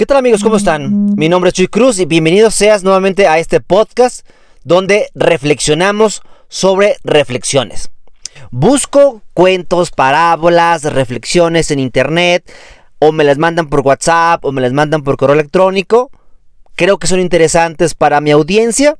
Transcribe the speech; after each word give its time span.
¿Qué 0.00 0.06
tal 0.06 0.16
amigos? 0.16 0.42
¿Cómo 0.42 0.56
están? 0.56 1.14
Mi 1.14 1.28
nombre 1.28 1.48
es 1.48 1.54
Chuy 1.54 1.68
Cruz 1.68 1.98
y 1.98 2.06
bienvenidos 2.06 2.54
seas 2.54 2.82
nuevamente 2.82 3.28
a 3.28 3.38
este 3.38 3.60
podcast 3.60 4.26
donde 4.64 5.10
reflexionamos 5.14 6.22
sobre 6.48 6.96
reflexiones. 7.04 7.90
Busco 8.50 9.20
cuentos, 9.34 9.90
parábolas, 9.90 10.84
reflexiones 10.84 11.70
en 11.70 11.80
internet 11.80 12.50
o 12.98 13.12
me 13.12 13.24
las 13.24 13.36
mandan 13.36 13.68
por 13.68 13.80
WhatsApp 13.80 14.42
o 14.42 14.52
me 14.52 14.62
las 14.62 14.72
mandan 14.72 15.02
por 15.02 15.18
correo 15.18 15.34
electrónico. 15.34 16.10
Creo 16.76 16.96
que 16.96 17.06
son 17.06 17.20
interesantes 17.20 17.94
para 17.94 18.22
mi 18.22 18.30
audiencia. 18.30 18.96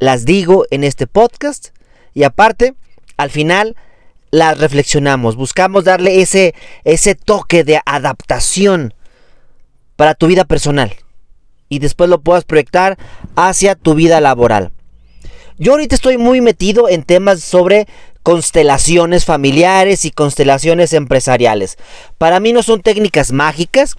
Las 0.00 0.26
digo 0.26 0.66
en 0.70 0.84
este 0.84 1.06
podcast 1.06 1.68
y 2.12 2.24
aparte, 2.24 2.74
al 3.16 3.30
final 3.30 3.74
las 4.30 4.58
reflexionamos, 4.58 5.34
buscamos 5.34 5.84
darle 5.84 6.20
ese, 6.20 6.54
ese 6.84 7.14
toque 7.14 7.64
de 7.64 7.80
adaptación 7.86 8.92
para 9.96 10.14
tu 10.14 10.26
vida 10.26 10.44
personal 10.44 10.94
y 11.68 11.78
después 11.78 12.10
lo 12.10 12.20
puedas 12.20 12.44
proyectar 12.44 12.98
hacia 13.36 13.74
tu 13.74 13.94
vida 13.94 14.20
laboral. 14.20 14.72
Yo 15.58 15.72
ahorita 15.72 15.94
estoy 15.94 16.18
muy 16.18 16.40
metido 16.40 16.88
en 16.88 17.04
temas 17.04 17.40
sobre 17.40 17.86
constelaciones 18.22 19.24
familiares 19.24 20.04
y 20.04 20.10
constelaciones 20.10 20.92
empresariales. 20.92 21.78
Para 22.18 22.40
mí 22.40 22.52
no 22.52 22.62
son 22.62 22.80
técnicas 22.80 23.32
mágicas, 23.32 23.96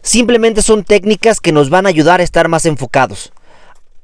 simplemente 0.00 0.62
son 0.62 0.84
técnicas 0.84 1.40
que 1.40 1.52
nos 1.52 1.70
van 1.70 1.86
a 1.86 1.90
ayudar 1.90 2.20
a 2.20 2.24
estar 2.24 2.48
más 2.48 2.66
enfocados, 2.66 3.32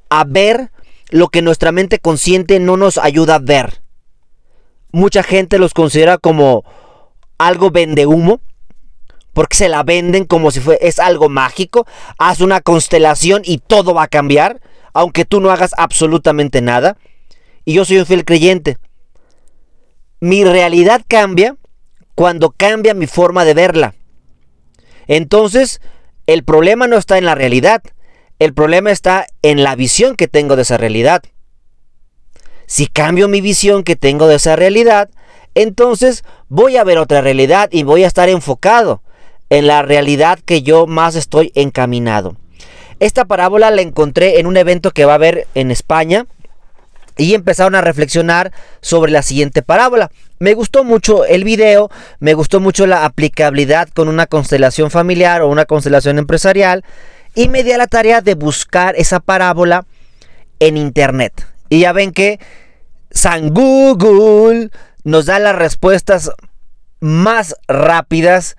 a 0.09 0.25
ver 0.25 0.71
lo 1.09 1.29
que 1.29 1.43
nuestra 1.43 1.73
mente 1.73 1.99
consciente 1.99 2.59
no 2.59 2.77
nos 2.77 2.99
ayuda 2.99 3.37
a 3.37 3.39
ver. 3.39 3.83
Mucha 4.93 5.23
gente 5.23 5.59
los 5.59 5.73
considera 5.73 6.19
como 6.19 6.65
algo 7.39 7.71
vende 7.71 8.07
humo, 8.07 8.41
porque 9.33 9.57
se 9.57 9.69
la 9.69 9.83
venden 9.83 10.25
como 10.25 10.51
si 10.51 10.61
fue, 10.61 10.79
es 10.81 10.99
algo 10.99 11.29
mágico. 11.29 11.87
Haz 12.19 12.41
una 12.41 12.61
constelación 12.61 13.43
y 13.45 13.59
todo 13.59 13.95
va 13.95 14.05
a 14.05 14.09
cambiar, 14.09 14.61
aunque 14.93 15.25
tú 15.25 15.41
no 15.41 15.51
hagas 15.51 15.73
absolutamente 15.77 16.61
nada. 16.61 16.97
Y 17.65 17.75
yo 17.75 17.85
soy 17.85 17.99
un 17.99 18.07
fiel 18.07 18.25
creyente. 18.25 18.79
Mi 20.21 20.45
realidad 20.45 21.03
cambia 21.07 21.57
cuando 22.15 22.51
cambia 22.51 22.95
mi 22.95 23.07
forma 23.07 23.45
de 23.45 23.55
verla. 23.55 23.95
Entonces, 25.07 25.81
el 26.27 26.45
problema 26.45 26.87
no 26.87 26.97
está 26.97 27.19
en 27.19 27.25
la 27.25 27.35
realidad, 27.35 27.83
el 28.39 28.55
problema 28.55 28.91
está 28.91 29.27
en 29.43 29.63
la 29.63 29.75
visión 29.75 30.17
que 30.17 30.29
tengo 30.29 30.57
de 30.57 30.63
esa 30.63 30.77
realidad. 30.77 31.23
Si 32.67 32.87
cambio 32.87 33.27
mi 33.27 33.41
visión 33.41 33.83
que 33.83 33.97
tengo 33.97 34.29
de 34.29 34.37
esa 34.37 34.55
realidad, 34.55 35.11
entonces 35.55 36.25
voy 36.49 36.77
a 36.77 36.85
ver 36.85 36.99
otra 36.99 37.21
realidad 37.21 37.69
y 37.73 37.83
voy 37.83 38.05
a 38.05 38.07
estar 38.07 38.29
enfocado 38.29 39.03
en 39.51 39.67
la 39.67 39.83
realidad 39.83 40.39
que 40.45 40.63
yo 40.63 40.87
más 40.87 41.17
estoy 41.17 41.53
encaminado. 41.55 42.37
Esta 43.01 43.25
parábola 43.25 43.71
la 43.71 43.83
encontré 43.83 44.41
en 44.41 44.47
un 44.47 44.57
evento 44.57 44.93
que 44.93 45.05
va 45.05 45.13
a 45.13 45.17
haber 45.17 45.47
en 45.55 45.71
España 45.71 46.27
y 47.17 47.35
empezaron 47.35 47.75
a 47.75 47.81
reflexionar 47.81 48.53
sobre 48.81 49.13
la 49.13 49.23
siguiente 49.23 49.63
parábola. 49.63 50.11
Me 50.39 50.55
gustó 50.55 50.85
mucho 50.85 51.25
el 51.25 51.45
video, 51.45 51.91
me 52.19 52.35
gustó 52.35 52.61
mucho 52.61 52.87
la 52.87 53.05
aplicabilidad 53.05 53.89
con 53.89 54.09
una 54.09 54.27
constelación 54.27 54.91
familiar 54.91 55.43
o 55.43 55.49
una 55.49 55.67
constelación 55.67 56.19
empresarial 56.19 56.85
y 57.35 57.49
me 57.49 57.63
di 57.63 57.73
a 57.73 57.79
la 57.79 57.87
tarea 57.87 58.21
de 58.21 58.35
buscar 58.35 58.95
esa 58.97 59.21
parábola 59.21 59.85
en 60.61 60.77
internet. 60.77 61.47
Y 61.69 61.81
ya 61.81 61.93
ven 61.93 62.13
que 62.13 62.39
San 63.11 63.51
Google 63.51 64.71
nos 65.05 65.27
da 65.27 65.39
las 65.39 65.57
respuestas 65.57 66.31
más 67.01 67.57
rápidas 67.67 68.57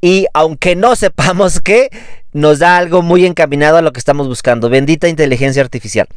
y 0.00 0.26
aunque 0.32 0.76
no 0.76 0.96
sepamos 0.96 1.60
qué, 1.60 1.90
nos 2.32 2.58
da 2.58 2.76
algo 2.76 3.02
muy 3.02 3.26
encaminado 3.26 3.76
a 3.76 3.82
lo 3.82 3.92
que 3.92 3.98
estamos 3.98 4.28
buscando. 4.28 4.68
Bendita 4.68 5.08
inteligencia 5.08 5.62
artificial. 5.62 6.08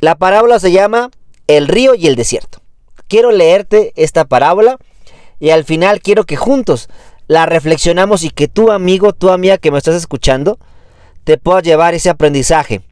La 0.00 0.14
parábola 0.14 0.58
se 0.58 0.72
llama 0.72 1.10
El 1.46 1.68
río 1.68 1.94
y 1.94 2.06
el 2.06 2.16
desierto. 2.16 2.62
Quiero 3.08 3.32
leerte 3.32 3.92
esta 3.96 4.24
parábola 4.24 4.78
y 5.38 5.50
al 5.50 5.64
final 5.64 6.00
quiero 6.00 6.24
que 6.24 6.36
juntos 6.36 6.88
la 7.26 7.46
reflexionamos 7.46 8.24
y 8.24 8.30
que 8.30 8.48
tu 8.48 8.70
amigo, 8.70 9.12
tu 9.12 9.30
amiga 9.30 9.58
que 9.58 9.70
me 9.70 9.78
estás 9.78 9.94
escuchando, 9.94 10.58
te 11.24 11.38
pueda 11.38 11.60
llevar 11.60 11.94
ese 11.94 12.08
aprendizaje 12.08 12.82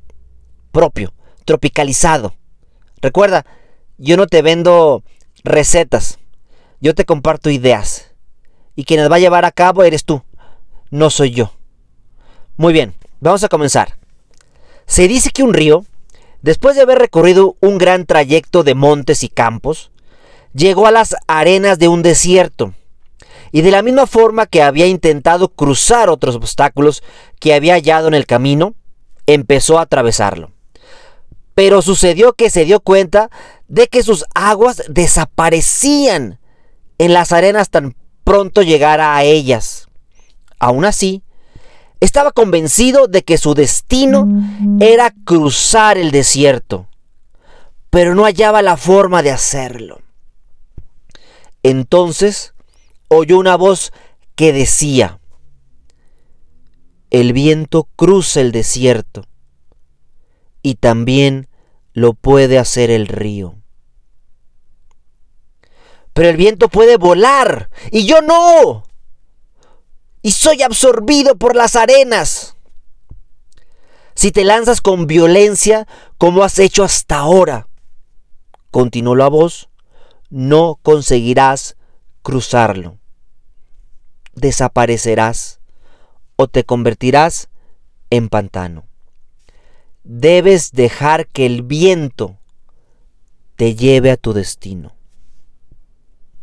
propio, 0.70 1.12
tropicalizado. 1.44 2.34
Recuerda, 3.00 3.46
yo 3.96 4.16
no 4.16 4.26
te 4.26 4.42
vendo 4.42 5.02
recetas, 5.44 6.18
yo 6.80 6.94
te 6.94 7.04
comparto 7.04 7.50
ideas 7.50 8.07
y 8.78 8.84
quien 8.84 9.00
las 9.00 9.10
va 9.10 9.16
a 9.16 9.18
llevar 9.18 9.44
a 9.44 9.50
cabo 9.50 9.82
eres 9.82 10.04
tú, 10.04 10.22
no 10.90 11.10
soy 11.10 11.32
yo. 11.32 11.50
Muy 12.56 12.72
bien, 12.72 12.94
vamos 13.18 13.42
a 13.42 13.48
comenzar. 13.48 13.96
Se 14.86 15.08
dice 15.08 15.30
que 15.30 15.42
un 15.42 15.52
río, 15.52 15.84
después 16.42 16.76
de 16.76 16.82
haber 16.82 16.98
recorrido 16.98 17.56
un 17.60 17.76
gran 17.78 18.06
trayecto 18.06 18.62
de 18.62 18.76
montes 18.76 19.24
y 19.24 19.30
campos, 19.30 19.90
llegó 20.54 20.86
a 20.86 20.92
las 20.92 21.16
arenas 21.26 21.80
de 21.80 21.88
un 21.88 22.02
desierto, 22.04 22.72
y 23.50 23.62
de 23.62 23.72
la 23.72 23.82
misma 23.82 24.06
forma 24.06 24.46
que 24.46 24.62
había 24.62 24.86
intentado 24.86 25.48
cruzar 25.48 26.08
otros 26.08 26.36
obstáculos 26.36 27.02
que 27.40 27.54
había 27.54 27.74
hallado 27.74 28.06
en 28.06 28.14
el 28.14 28.26
camino, 28.26 28.76
empezó 29.26 29.80
a 29.80 29.82
atravesarlo. 29.82 30.52
Pero 31.56 31.82
sucedió 31.82 32.34
que 32.34 32.48
se 32.48 32.64
dio 32.64 32.78
cuenta 32.78 33.28
de 33.66 33.88
que 33.88 34.04
sus 34.04 34.24
aguas 34.36 34.84
desaparecían 34.88 36.38
en 36.98 37.12
las 37.12 37.32
arenas 37.32 37.70
tan 37.70 37.96
pronto 38.28 38.60
llegara 38.60 39.16
a 39.16 39.24
ellas. 39.24 39.88
Aún 40.58 40.84
así, 40.84 41.22
estaba 41.98 42.30
convencido 42.30 43.06
de 43.06 43.22
que 43.22 43.38
su 43.38 43.54
destino 43.54 44.28
era 44.80 45.14
cruzar 45.24 45.96
el 45.96 46.10
desierto, 46.10 46.88
pero 47.88 48.14
no 48.14 48.24
hallaba 48.24 48.60
la 48.60 48.76
forma 48.76 49.22
de 49.22 49.30
hacerlo. 49.30 50.02
Entonces 51.62 52.52
oyó 53.08 53.38
una 53.38 53.56
voz 53.56 53.94
que 54.36 54.52
decía, 54.52 55.20
el 57.08 57.32
viento 57.32 57.88
cruza 57.96 58.42
el 58.42 58.52
desierto 58.52 59.24
y 60.60 60.74
también 60.74 61.48
lo 61.94 62.12
puede 62.12 62.58
hacer 62.58 62.90
el 62.90 63.06
río 63.06 63.57
pero 66.18 66.30
el 66.30 66.36
viento 66.36 66.68
puede 66.68 66.96
volar 66.96 67.70
y 67.92 68.04
yo 68.04 68.20
no. 68.22 68.82
Y 70.20 70.32
soy 70.32 70.62
absorbido 70.62 71.36
por 71.36 71.54
las 71.54 71.76
arenas. 71.76 72.56
Si 74.16 74.32
te 74.32 74.42
lanzas 74.42 74.80
con 74.80 75.06
violencia 75.06 75.86
como 76.16 76.42
has 76.42 76.58
hecho 76.58 76.82
hasta 76.82 77.18
ahora, 77.18 77.68
continuó 78.72 79.14
la 79.14 79.28
voz, 79.28 79.68
no 80.28 80.80
conseguirás 80.82 81.76
cruzarlo. 82.22 82.98
Desaparecerás 84.34 85.60
o 86.34 86.48
te 86.48 86.64
convertirás 86.64 87.48
en 88.10 88.28
pantano. 88.28 88.88
Debes 90.02 90.72
dejar 90.72 91.28
que 91.28 91.46
el 91.46 91.62
viento 91.62 92.40
te 93.54 93.76
lleve 93.76 94.10
a 94.10 94.16
tu 94.16 94.32
destino. 94.32 94.97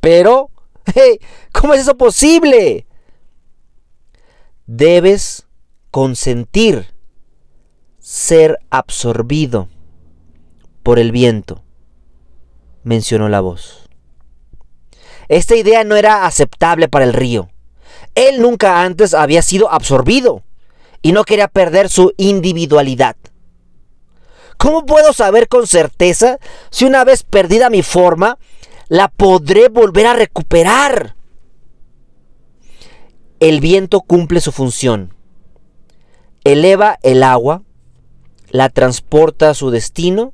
Pero, 0.05 0.51
¿cómo 1.51 1.73
es 1.73 1.81
eso 1.81 1.97
posible? 1.97 2.85
Debes 4.67 5.47
consentir 5.89 6.93
ser 7.97 8.59
absorbido 8.69 9.67
por 10.83 10.99
el 10.99 11.11
viento, 11.11 11.63
mencionó 12.83 13.29
la 13.29 13.41
voz. 13.41 13.89
Esta 15.27 15.55
idea 15.55 15.83
no 15.83 15.95
era 15.95 16.27
aceptable 16.27 16.87
para 16.87 17.05
el 17.05 17.13
río. 17.13 17.49
Él 18.13 18.43
nunca 18.43 18.83
antes 18.83 19.15
había 19.15 19.41
sido 19.41 19.71
absorbido 19.71 20.43
y 21.01 21.13
no 21.13 21.23
quería 21.23 21.47
perder 21.47 21.89
su 21.89 22.13
individualidad. 22.17 23.15
¿Cómo 24.57 24.85
puedo 24.85 25.13
saber 25.13 25.47
con 25.47 25.65
certeza 25.65 26.37
si 26.69 26.85
una 26.85 27.03
vez 27.05 27.23
perdida 27.23 27.71
mi 27.71 27.81
forma, 27.81 28.37
la 28.87 29.07
podré 29.07 29.69
volver 29.69 30.07
a 30.07 30.13
recuperar. 30.13 31.15
El 33.39 33.59
viento 33.59 34.01
cumple 34.01 34.41
su 34.41 34.51
función. 34.51 35.13
Eleva 36.43 36.99
el 37.01 37.23
agua, 37.23 37.63
la 38.49 38.69
transporta 38.69 39.49
a 39.49 39.53
su 39.53 39.71
destino 39.71 40.33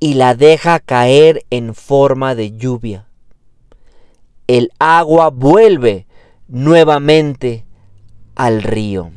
y 0.00 0.14
la 0.14 0.34
deja 0.34 0.78
caer 0.78 1.44
en 1.50 1.74
forma 1.74 2.34
de 2.34 2.56
lluvia. 2.56 3.08
El 4.46 4.72
agua 4.78 5.30
vuelve 5.30 6.06
nuevamente 6.46 7.66
al 8.34 8.62
río. 8.62 9.10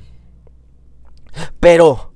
Pero, 1.59 2.12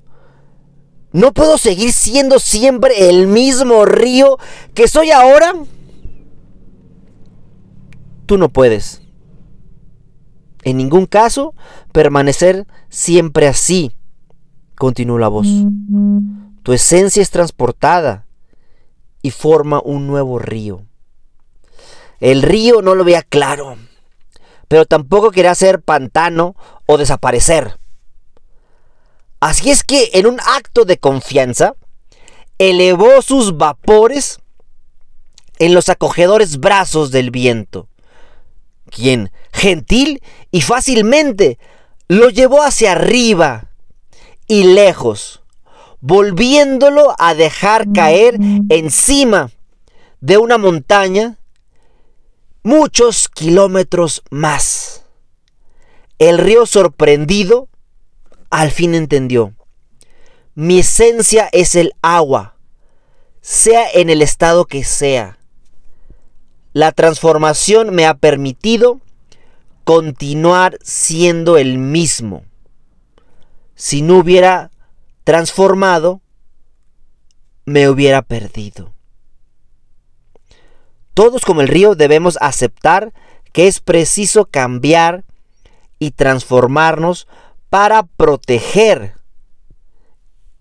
¿no 1.12 1.32
puedo 1.32 1.58
seguir 1.58 1.94
siendo 1.94 2.40
siempre 2.40 3.10
el 3.10 3.28
mismo 3.28 3.86
río 3.86 4.38
que 4.74 4.88
soy 4.88 5.12
ahora? 5.12 5.54
Tú 8.26 8.38
no 8.38 8.50
puedes. 8.50 9.02
En 10.64 10.78
ningún 10.78 11.06
caso 11.06 11.54
permanecer 11.92 12.66
siempre 12.90 13.48
así, 13.48 13.96
continuó 14.76 15.20
la 15.20 15.28
voz. 15.28 15.48
Tu 16.64 16.74
esencia 16.74 17.22
es 17.22 17.30
transportada 17.30 18.26
y 19.22 19.32
forma 19.32 19.82
un 19.84 20.08
nuevo 20.08 20.40
río. 20.40 20.84
El 22.20 22.42
río 22.42 22.82
no 22.82 22.96
lo 22.96 23.04
veía 23.04 23.22
claro, 23.22 23.78
pero 24.68 24.86
tampoco 24.86 25.32
quería 25.32 25.54
ser 25.54 25.82
pantano 25.82 26.56
o 26.86 26.98
desaparecer. 26.98 27.78
Así 29.40 29.70
es 29.70 29.84
que 29.84 30.10
en 30.14 30.26
un 30.26 30.40
acto 30.40 30.86
de 30.86 30.98
confianza, 30.98 31.76
elevó 32.58 33.22
sus 33.22 33.58
vapores 33.58 34.40
en 35.60 35.74
los 35.74 35.90
acogedores 35.90 36.60
brazos 36.60 37.12
del 37.12 37.32
viento, 37.32 37.88
quien, 38.90 39.32
gentil 39.52 40.22
y 40.52 40.62
fácilmente, 40.62 41.60
lo 42.08 42.30
llevó 42.30 42.62
hacia 42.64 42.94
arriba 42.94 43.72
y 44.48 44.64
lejos, 44.64 45.44
volviéndolo 46.02 47.16
a 47.18 47.34
dejar 47.34 47.92
caer 47.92 48.38
encima 48.70 49.52
de 50.22 50.38
una 50.38 50.58
montaña 50.58 51.38
muchos 52.64 53.30
kilómetros 53.30 54.24
más. 54.30 55.06
El 56.18 56.38
río 56.38 56.66
sorprendido 56.66 57.70
al 58.50 58.72
fin 58.72 58.96
entendió. 58.96 59.54
Mi 60.54 60.80
esencia 60.80 61.50
es 61.52 61.76
el 61.76 61.94
agua, 62.02 62.58
sea 63.42 63.86
en 63.94 64.10
el 64.10 64.22
estado 64.22 64.66
que 64.66 64.84
sea. 64.84 65.35
La 66.76 66.92
transformación 66.92 67.96
me 67.96 68.06
ha 68.06 68.16
permitido 68.16 69.00
continuar 69.86 70.78
siendo 70.82 71.56
el 71.56 71.78
mismo. 71.78 72.44
Si 73.76 74.02
no 74.02 74.18
hubiera 74.18 74.72
transformado, 75.24 76.20
me 77.64 77.88
hubiera 77.88 78.24
perdido. 78.24 78.94
Todos 81.14 81.46
como 81.46 81.62
el 81.62 81.70
río 81.70 81.96
debemos 81.96 82.38
aceptar 82.42 83.14
que 83.54 83.68
es 83.68 83.80
preciso 83.80 84.44
cambiar 84.44 85.24
y 85.98 86.12
transformarnos 86.12 87.26
para 87.70 88.04
proteger 88.04 89.14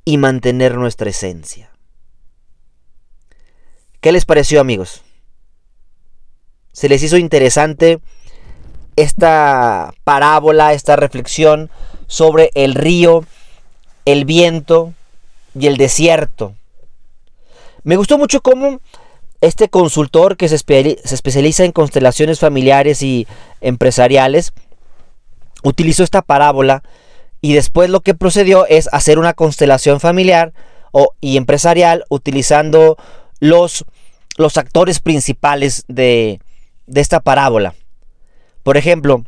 y 0.05 0.19
mantener 0.19 0.77
nuestra 0.77 1.11
esencia. 1.11 1.73
¿Qué 4.01 4.13
les 4.13 4.25
pareció 4.25 4.61
amigos? 4.61 5.04
¿Se 6.75 6.89
les 6.89 7.05
hizo 7.05 7.17
interesante 7.17 8.01
esta 8.97 9.95
parábola, 10.03 10.73
esta 10.73 10.97
reflexión 10.97 11.71
sobre 12.09 12.51
el 12.55 12.75
río, 12.75 13.25
el 14.05 14.25
viento 14.25 14.93
y 15.55 15.69
el 15.69 15.77
desierto? 15.77 16.55
Me 17.85 17.95
gustó 17.95 18.19
mucho 18.19 18.41
cómo 18.41 18.81
este 19.41 19.69
consultor 19.69 20.37
que 20.37 20.49
se, 20.49 20.57
especializa 20.57 21.65
en 21.65 21.71
constelaciones 21.71 22.41
familiares 22.41 23.03
y 23.03 23.29
empresariales 23.61 24.53
utilizó 25.63 26.03
esta 26.03 26.23
parábola 26.23 26.83
y 27.41 27.53
después 27.53 27.89
lo 27.89 28.01
que 28.01 28.15
procedió 28.15 28.67
es 28.67 28.89
hacer 28.91 29.21
una 29.21 29.33
constelación 29.33 30.01
familiar 30.01 30.53
o, 30.91 31.15
y 31.21 31.37
empresarial 31.37 32.05
utilizando 32.09 32.97
los, 33.39 33.85
los 34.37 34.57
actores 34.57 34.99
principales 34.99 35.85
de, 35.87 36.41
de 36.87 37.01
esta 37.01 37.21
parábola. 37.21 37.75
Por 38.63 38.77
ejemplo, 38.77 39.25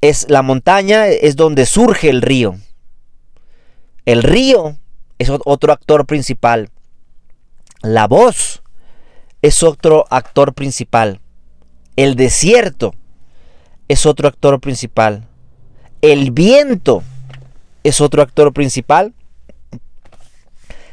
es 0.00 0.28
la 0.28 0.42
montaña, 0.42 1.06
es 1.06 1.36
donde 1.36 1.66
surge 1.66 2.10
el 2.10 2.22
río. 2.22 2.56
El 4.04 4.22
río 4.22 4.76
es 5.18 5.30
otro 5.30 5.72
actor 5.72 6.06
principal. 6.06 6.70
La 7.82 8.06
voz 8.06 8.62
es 9.42 9.62
otro 9.62 10.04
actor 10.10 10.54
principal. 10.54 11.20
El 11.96 12.16
desierto 12.16 12.94
es 13.88 14.06
otro 14.06 14.28
actor 14.28 14.60
principal. 14.60 15.26
El 16.02 16.30
viento 16.32 17.02
es 17.82 18.00
otro 18.00 18.22
actor 18.22 18.52
principal. 18.52 19.14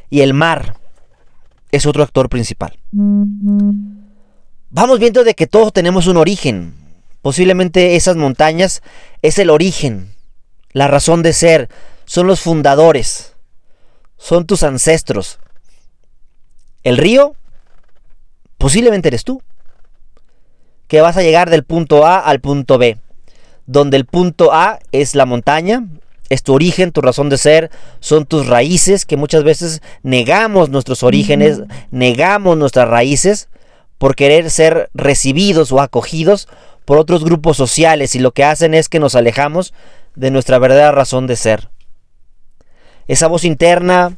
Y 0.09 0.21
el 0.21 0.33
mar 0.33 0.75
es 1.71 1.85
otro 1.85 2.03
actor 2.03 2.29
principal. 2.29 2.77
Vamos 4.71 4.99
viendo 4.99 5.23
de 5.23 5.35
que 5.35 5.47
todos 5.47 5.71
tenemos 5.73 6.07
un 6.07 6.17
origen. 6.17 6.73
Posiblemente 7.21 7.95
esas 7.95 8.15
montañas 8.15 8.81
es 9.21 9.37
el 9.37 9.51
origen, 9.51 10.15
la 10.71 10.87
razón 10.87 11.21
de 11.21 11.33
ser, 11.33 11.69
son 12.05 12.25
los 12.25 12.41
fundadores, 12.41 13.35
son 14.17 14.47
tus 14.47 14.63
ancestros. 14.63 15.37
El 16.83 16.97
río, 16.97 17.35
posiblemente 18.57 19.09
eres 19.09 19.23
tú, 19.23 19.43
que 20.87 21.01
vas 21.01 21.15
a 21.17 21.21
llegar 21.21 21.51
del 21.51 21.63
punto 21.63 22.07
A 22.07 22.17
al 22.17 22.39
punto 22.39 22.79
B 22.79 22.97
donde 23.71 23.97
el 23.97 24.05
punto 24.05 24.53
A 24.53 24.79
es 24.91 25.15
la 25.15 25.25
montaña, 25.25 25.85
es 26.29 26.43
tu 26.43 26.53
origen, 26.53 26.91
tu 26.91 27.01
razón 27.01 27.29
de 27.29 27.37
ser, 27.37 27.71
son 27.99 28.25
tus 28.25 28.47
raíces, 28.47 29.05
que 29.05 29.17
muchas 29.17 29.43
veces 29.43 29.81
negamos 30.03 30.69
nuestros 30.69 31.03
orígenes, 31.03 31.61
negamos 31.89 32.57
nuestras 32.57 32.89
raíces 32.89 33.47
por 34.01 34.15
querer 34.15 34.49
ser 34.49 34.89
recibidos 34.95 35.71
o 35.71 35.79
acogidos 35.79 36.47
por 36.85 36.97
otros 36.97 37.23
grupos 37.23 37.55
sociales 37.55 38.15
y 38.15 38.19
lo 38.19 38.31
que 38.31 38.43
hacen 38.43 38.73
es 38.73 38.89
que 38.89 38.99
nos 38.99 39.13
alejamos 39.13 39.75
de 40.15 40.31
nuestra 40.31 40.57
verdadera 40.57 40.91
razón 40.91 41.27
de 41.27 41.35
ser. 41.35 41.69
Esa 43.07 43.27
voz 43.27 43.43
interna 43.43 44.17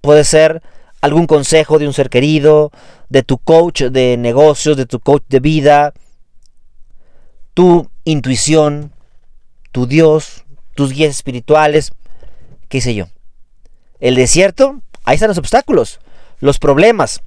puede 0.00 0.24
ser 0.24 0.62
algún 1.02 1.26
consejo 1.26 1.78
de 1.78 1.86
un 1.86 1.92
ser 1.92 2.08
querido, 2.08 2.70
de 3.10 3.22
tu 3.22 3.36
coach 3.36 3.82
de 3.82 4.16
negocios, 4.16 4.78
de 4.78 4.86
tu 4.86 4.98
coach 4.98 5.24
de 5.28 5.40
vida, 5.40 5.92
tu 7.52 7.90
intuición, 8.04 8.94
tu 9.72 9.86
Dios, 9.86 10.44
tus 10.74 10.90
guías 10.94 11.10
espirituales, 11.10 11.92
qué 12.70 12.80
sé 12.80 12.94
yo. 12.94 13.08
El 14.00 14.14
desierto, 14.14 14.80
ahí 15.04 15.16
están 15.16 15.28
los 15.28 15.36
obstáculos, 15.36 16.00
los 16.40 16.58
problemas. 16.58 17.20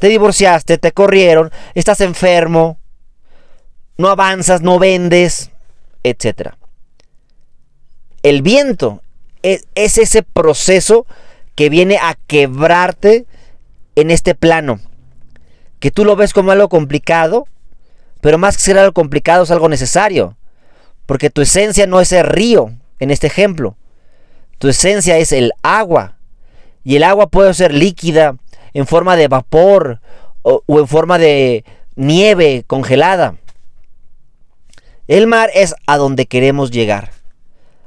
Te 0.00 0.08
divorciaste, 0.08 0.78
te 0.78 0.92
corrieron, 0.92 1.52
estás 1.74 2.00
enfermo, 2.00 2.78
no 3.98 4.08
avanzas, 4.08 4.62
no 4.62 4.78
vendes, 4.78 5.50
etc. 6.02 6.54
El 8.22 8.40
viento 8.40 9.02
es, 9.42 9.66
es 9.74 9.98
ese 9.98 10.22
proceso 10.22 11.06
que 11.54 11.68
viene 11.68 11.98
a 11.98 12.16
quebrarte 12.26 13.26
en 13.94 14.10
este 14.10 14.34
plano. 14.34 14.80
Que 15.80 15.90
tú 15.90 16.06
lo 16.06 16.16
ves 16.16 16.32
como 16.32 16.50
algo 16.50 16.70
complicado, 16.70 17.46
pero 18.22 18.38
más 18.38 18.56
que 18.56 18.62
ser 18.62 18.78
algo 18.78 18.94
complicado 18.94 19.44
es 19.44 19.50
algo 19.50 19.68
necesario. 19.68 20.38
Porque 21.04 21.28
tu 21.28 21.42
esencia 21.42 21.86
no 21.86 22.00
es 22.00 22.12
el 22.12 22.24
río, 22.24 22.72
en 23.00 23.10
este 23.10 23.26
ejemplo. 23.26 23.76
Tu 24.58 24.68
esencia 24.68 25.18
es 25.18 25.32
el 25.32 25.52
agua. 25.62 26.16
Y 26.84 26.96
el 26.96 27.02
agua 27.02 27.26
puede 27.26 27.52
ser 27.52 27.74
líquida, 27.74 28.36
en 28.74 28.86
forma 28.86 29.16
de 29.16 29.28
vapor 29.28 30.00
o, 30.42 30.62
en 30.68 30.88
forma 30.88 31.18
de 31.18 31.64
nieve 31.96 32.64
congelada. 32.66 33.36
El 35.08 35.26
mar 35.26 35.50
es 35.54 35.74
a 35.86 35.96
donde 35.96 36.26
queremos 36.26 36.70
llegar. 36.70 37.10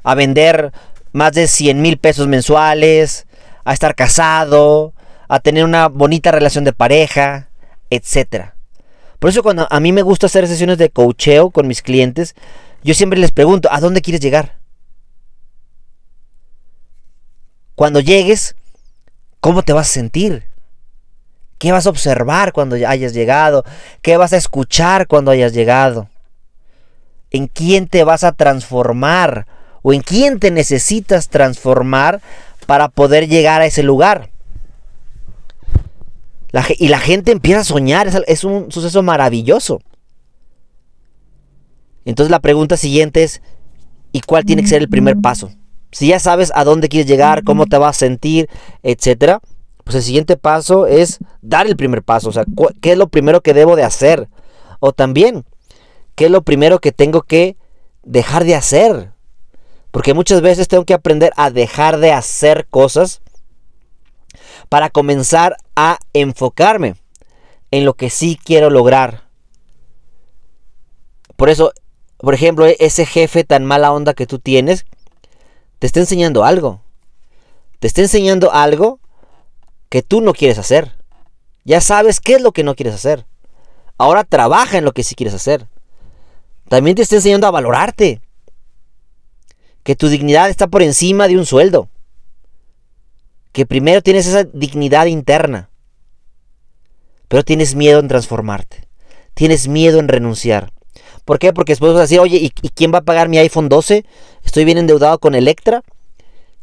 A 0.04 0.16
vender 0.16 0.72
más 1.14 1.34
de 1.34 1.48
100 1.48 1.82
mil 1.82 1.98
pesos 1.98 2.28
mensuales, 2.28 3.28
a 3.64 3.74
estar 3.74 3.96
casado, 3.96 4.94
a 5.28 5.40
tener 5.40 5.64
una 5.64 5.88
bonita 5.88 6.32
relación 6.32 6.64
de 6.64 6.74
pareja, 6.74 7.50
etcétera. 7.90 8.56
Por 9.20 9.30
eso 9.30 9.42
cuando 9.42 9.68
a 9.70 9.80
mí 9.80 9.94
me 9.94 10.02
gusta 10.02 10.26
hacer 10.26 10.48
sesiones 10.48 10.78
de 10.78 10.90
coacheo 10.90 11.50
con 11.50 11.68
mis 11.68 11.82
clientes, 11.82 12.36
yo 12.84 12.94
siempre 12.94 13.20
les 13.20 13.32
pregunto, 13.32 13.70
¿a 13.72 13.80
dónde 13.80 14.02
quieres 14.02 14.20
llegar? 14.20 14.58
Cuando 17.76 18.02
llegues, 18.02 18.56
¿cómo 19.40 19.64
te 19.64 19.72
vas 19.72 19.90
a 19.90 19.94
sentir? 19.94 20.53
¿Qué 21.58 21.72
vas 21.72 21.88
a 21.88 21.90
observar 21.90 22.52
cuando 22.52 22.76
hayas 22.76 23.14
llegado? 23.14 23.64
¿Qué 24.02 24.18
vas 24.18 24.34
a 24.34 24.38
escuchar 24.38 25.08
cuando 25.08 25.32
hayas 25.32 25.54
llegado? 25.54 26.10
¿En 27.32 27.48
quién 27.48 27.88
te 27.88 28.04
vas 28.04 28.24
a 28.24 28.34
transformar? 28.34 29.48
¿O 29.82 29.94
en 29.94 30.02
quién 30.02 30.40
te 30.40 30.52
necesitas 30.52 31.30
transformar 31.30 32.22
para 32.66 32.90
poder 32.90 33.28
llegar 33.28 33.62
a 33.62 33.66
ese 33.66 33.84
lugar? 33.84 34.30
y 36.78 36.88
la 36.88 37.00
gente 37.00 37.32
empieza 37.32 37.62
a 37.62 37.64
soñar, 37.64 38.08
es, 38.28 38.44
un 38.44 38.72
suceso 38.72 39.02
maravilloso. 39.02 39.82
Entonces 42.06 42.30
la 42.30 42.40
pregunta 42.40 42.78
siguiente 42.78 43.24
es, 43.24 43.42
¿y 44.12 44.22
cuál 44.22 44.46
tiene 44.46 44.62
que 44.62 44.68
ser 44.68 44.82
el 44.82 44.90
primer 44.90 45.18
paso? 45.20 45.52
Si 45.92 46.08
ya 46.08 46.20
sabes 46.20 46.52
a 46.54 46.64
dónde 46.64 46.90
quieres 46.90 47.08
llegar, 47.08 47.44
cómo 47.44 47.66
te 47.66 47.78
vas 47.78 47.98
a 47.98 48.00
sentir, 48.00 48.50
etcétera, 48.84 49.42
pues 49.84 49.96
el 49.96 50.04
siguiente 50.04 50.38
paso 50.38 50.88
es 50.88 51.20
dar 51.42 51.68
el 51.68 51.76
primer 51.76 52.04
paso. 52.04 52.30
O 52.30 52.32
sea, 52.32 52.46
¿qué 52.82 52.94
es 52.94 52.98
lo 52.98 53.08
primero 53.08 53.42
que 53.42 53.54
debo 53.54 53.76
de 53.76 53.84
hacer? 53.84 54.30
O 54.80 54.94
también, 54.94 55.46
¿qué 56.16 56.26
es 56.26 56.32
lo 56.32 56.42
primero 56.42 56.80
que 56.80 56.92
tengo 56.92 57.22
que 57.22 57.58
dejar 58.04 58.44
de 58.44 58.56
hacer. 58.56 59.12
Porque 59.92 60.14
muchas 60.14 60.42
veces 60.42 60.68
tengo 60.68 60.86
que 60.86 60.94
aprender 60.94 61.32
a 61.36 61.50
dejar 61.50 61.98
de 61.98 62.12
hacer 62.12 62.68
cosas 62.68 63.22
para 64.70 64.90
comenzar 64.90 65.58
a 65.76 66.00
enfocarme 66.14 66.96
en 67.72 67.86
lo 67.86 67.94
que 67.94 68.10
sí 68.10 68.40
quiero 68.44 68.70
lograr. 68.70 69.24
Por 71.36 71.50
eso, 71.50 71.74
por 72.18 72.34
ejemplo, 72.34 72.66
ese 72.66 73.06
jefe 73.06 73.44
tan 73.44 73.66
mala 73.66 73.92
onda 73.92 74.14
que 74.14 74.28
tú 74.28 74.40
tienes, 74.40 74.86
te 75.80 75.88
está 75.88 76.00
enseñando 76.00 76.44
algo. 76.44 76.82
Te 77.80 77.88
está 77.88 78.02
enseñando 78.02 78.52
algo 78.52 79.00
que 79.94 80.02
tú 80.02 80.22
no 80.22 80.34
quieres 80.34 80.58
hacer. 80.58 80.92
Ya 81.66 81.80
sabes 81.80 82.20
qué 82.20 82.34
es 82.34 82.42
lo 82.42 82.52
que 82.52 82.64
no 82.64 82.74
quieres 82.74 82.96
hacer. 82.96 83.28
Ahora 84.00 84.24
trabaja 84.24 84.80
en 84.80 84.86
lo 84.86 84.92
que 84.92 85.04
sí 85.04 85.14
quieres 85.14 85.36
hacer. 85.36 85.68
También 86.68 86.96
te 86.96 87.04
está 87.04 87.18
enseñando 87.18 87.46
a 87.46 87.52
valorarte. 87.52 88.20
Que 89.84 89.96
tu 89.96 90.08
dignidad 90.08 90.50
está 90.50 90.66
por 90.66 90.82
encima 90.82 91.28
de 91.28 91.38
un 91.38 91.46
sueldo. 91.46 91.90
Que 93.52 93.68
primero 93.68 94.02
tienes 94.02 94.26
esa 94.26 94.46
dignidad 94.46 95.06
interna. 95.06 95.70
Pero 97.28 97.44
tienes 97.44 97.76
miedo 97.76 98.00
en 98.00 98.08
transformarte. 98.08 98.88
Tienes 99.36 99.68
miedo 99.68 100.00
en 100.00 100.08
renunciar. 100.08 100.74
¿Por 101.24 101.38
qué? 101.38 101.54
Porque 101.54 101.74
después 101.74 101.94
vas 101.94 102.00
a 102.00 102.06
decir, 102.06 102.20
oye, 102.20 102.38
¿y, 102.38 102.50
quién 102.50 102.92
va 102.92 102.98
a 102.98 103.04
pagar 103.04 103.30
mi 103.30 103.38
iPhone 103.38 103.70
12? 103.70 104.06
Estoy 104.44 104.66
bien 104.66 104.80
endeudado 104.80 105.20
con 105.20 105.36
Electra. 105.36 105.84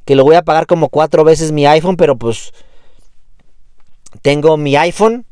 Que 0.04 0.16
lo 0.16 0.25
voy 0.25 0.34
a 0.34 0.42
pagar 0.42 0.66
como 0.66 0.88
cuatro 0.88 1.22
veces 1.22 1.52
mi 1.52 1.64
iPhone, 1.64 1.96
pero 1.96 2.16
pues 2.16 2.52
tengo 4.23 4.57
mi 4.57 4.76
iPhone 4.76 5.26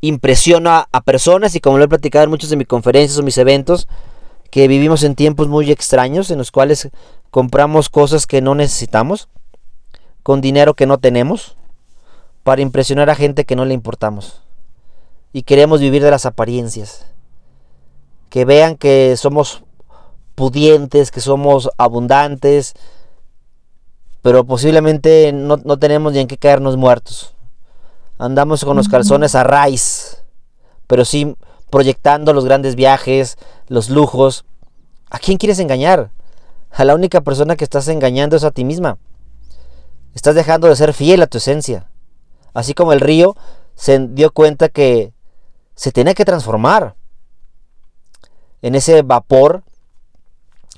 impresiono 0.00 0.70
a, 0.70 1.00
personas 1.02 1.54
y 1.54 1.60
como 1.60 1.78
lo 1.78 1.84
he 1.84 1.88
platicado 1.88 2.24
en 2.24 2.30
muchas 2.30 2.50
de 2.50 2.56
mis 2.56 2.66
conferencias 2.66 3.18
o 3.18 3.22
mis 3.22 3.38
eventos, 3.38 3.88
que 4.50 4.68
vivimos 4.68 5.04
en 5.04 5.14
tiempos 5.14 5.48
muy 5.48 5.70
extraños 5.70 6.30
en 6.30 6.38
los 6.38 6.50
cuales 6.50 6.90
compramos 7.30 7.88
cosas 7.88 8.26
que 8.26 8.42
no 8.42 8.54
necesitamos, 8.54 9.28
con 10.22 10.40
dinero 10.40 10.74
que 10.74 10.86
no 10.86 10.98
tenemos, 10.98 11.56
para 12.42 12.62
impresionar 12.62 13.08
a 13.10 13.14
gente 13.14 13.44
que 13.44 13.56
no 13.56 13.64
le 13.64 13.74
importamos. 13.74 14.42
Y 15.32 15.44
queremos 15.44 15.80
vivir 15.80 16.02
de 16.02 16.10
las 16.10 16.26
apariencias. 16.26 17.06
Que 18.28 18.44
vean 18.44 18.76
que 18.76 19.16
somos 19.16 19.62
pudientes, 20.34 21.10
que 21.10 21.20
somos 21.20 21.70
abundantes, 21.78 22.74
pero 24.20 24.44
posiblemente 24.44 25.32
no, 25.32 25.58
no 25.64 25.78
tenemos 25.78 26.12
ni 26.12 26.18
en 26.18 26.28
qué 26.28 26.36
caernos 26.36 26.76
muertos. 26.76 27.34
Andamos 28.18 28.64
con 28.64 28.76
los 28.76 28.88
calzones 28.88 29.34
a 29.34 29.44
raíz, 29.44 30.22
pero 30.86 31.04
sí 31.04 31.36
proyectando 31.70 32.32
los 32.32 32.44
grandes 32.44 32.74
viajes, 32.74 33.38
los 33.68 33.88
lujos. 33.88 34.44
¿A 35.10 35.18
quién 35.18 35.38
quieres 35.38 35.58
engañar? 35.58 36.10
A 36.70 36.84
la 36.84 36.94
única 36.94 37.20
persona 37.20 37.56
que 37.56 37.64
estás 37.64 37.88
engañando 37.88 38.36
es 38.36 38.44
a 38.44 38.50
ti 38.50 38.64
misma. 38.64 38.98
Estás 40.14 40.34
dejando 40.34 40.68
de 40.68 40.76
ser 40.76 40.92
fiel 40.92 41.22
a 41.22 41.26
tu 41.26 41.38
esencia. 41.38 41.88
Así 42.54 42.74
como 42.74 42.92
el 42.92 43.00
río 43.00 43.34
se 43.74 43.98
dio 43.98 44.30
cuenta 44.30 44.68
que 44.68 45.12
se 45.74 45.92
tenía 45.92 46.14
que 46.14 46.24
transformar 46.24 46.94
en 48.60 48.74
ese 48.74 49.02
vapor 49.02 49.62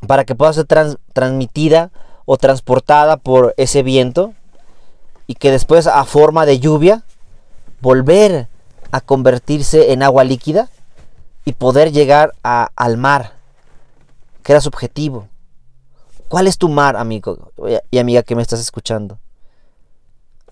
para 0.06 0.24
que 0.24 0.34
pueda 0.34 0.52
ser 0.52 0.66
transmitida 1.12 1.90
o 2.24 2.36
transportada 2.36 3.16
por 3.16 3.54
ese 3.56 3.82
viento 3.82 4.32
y 5.26 5.34
que 5.34 5.50
después 5.50 5.86
a 5.86 6.04
forma 6.04 6.46
de 6.46 6.60
lluvia 6.60 7.04
volver 7.84 8.48
a 8.92 9.02
convertirse 9.02 9.92
en 9.92 10.02
agua 10.02 10.24
líquida 10.24 10.70
y 11.44 11.52
poder 11.52 11.92
llegar 11.92 12.32
al 12.42 12.96
mar, 12.96 13.34
que 14.42 14.52
era 14.52 14.60
su 14.62 14.70
objetivo. 14.70 15.28
¿Cuál 16.28 16.46
es 16.46 16.56
tu 16.56 16.70
mar, 16.70 16.96
amigo 16.96 17.52
y 17.90 17.98
amiga 17.98 18.22
que 18.22 18.34
me 18.34 18.40
estás 18.40 18.60
escuchando? 18.60 19.18